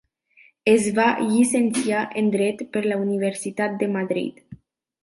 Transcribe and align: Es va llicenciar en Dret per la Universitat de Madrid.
Es 0.71 0.87
va 0.99 1.05
llicenciar 1.33 2.01
en 2.23 2.33
Dret 2.37 2.65
per 2.73 2.85
la 2.89 2.99
Universitat 3.07 3.79
de 3.85 3.93
Madrid. 3.99 4.47